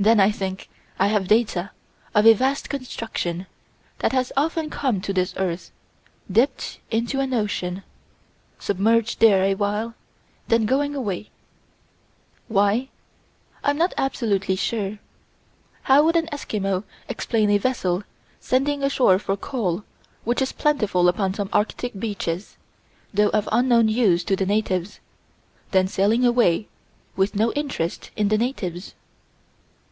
Then 0.00 0.20
I 0.20 0.30
think 0.30 0.68
I 1.00 1.08
have 1.08 1.26
data 1.26 1.72
of 2.14 2.24
a 2.24 2.32
vast 2.32 2.70
construction 2.70 3.48
that 3.98 4.12
has 4.12 4.30
often 4.36 4.70
come 4.70 5.00
to 5.00 5.12
this 5.12 5.34
earth, 5.36 5.72
dipped 6.30 6.78
into 6.88 7.18
an 7.18 7.34
ocean, 7.34 7.82
submerged 8.60 9.18
there 9.18 9.42
a 9.42 9.56
while, 9.56 9.96
then 10.46 10.66
going 10.66 10.94
away 10.94 11.30
Why? 12.46 12.90
I'm 13.64 13.76
not 13.76 13.92
absolutely 13.98 14.54
sure. 14.54 15.00
How 15.82 16.04
would 16.04 16.14
an 16.14 16.28
Eskimo 16.30 16.84
explain 17.08 17.50
a 17.50 17.58
vessel, 17.58 18.04
sending 18.38 18.84
ashore 18.84 19.18
for 19.18 19.36
coal, 19.36 19.82
which 20.22 20.40
is 20.40 20.52
plentiful 20.52 21.08
upon 21.08 21.34
some 21.34 21.48
Arctic 21.52 21.98
beaches, 21.98 22.56
though 23.12 23.30
of 23.30 23.48
unknown 23.50 23.88
use 23.88 24.22
to 24.22 24.36
the 24.36 24.46
natives, 24.46 25.00
then 25.72 25.88
sailing 25.88 26.24
away, 26.24 26.68
with 27.16 27.34
no 27.34 27.52
interest 27.54 28.12
in 28.14 28.28
the 28.28 28.38
natives? 28.38 28.94